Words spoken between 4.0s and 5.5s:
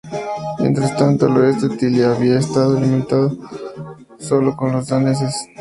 solo con los daneses.